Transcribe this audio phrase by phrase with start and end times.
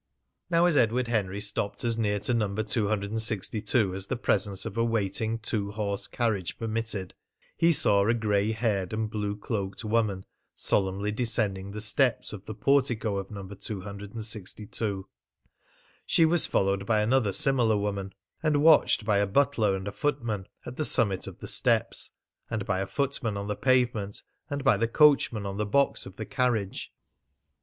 [0.49, 2.55] Now, as Edward Henry stopped as near to No.
[2.55, 7.13] 262 as the presence of a waiting two horse carriage permitted,
[7.55, 10.25] he saw a gray haired and blue cloaked woman
[10.55, 13.47] solemnly descending the steps of the portico of No.
[13.47, 15.07] 262.
[16.07, 18.11] She was followed by another similar woman,
[18.41, 22.09] and watched by a butler and a footman at the summit of the steps,
[22.49, 26.15] and by a footman on the pavement, and by the coachman on the box of
[26.15, 26.91] the carriage.